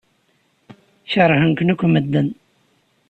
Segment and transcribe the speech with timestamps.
[1.11, 2.27] Keṛhen-ken akk medden.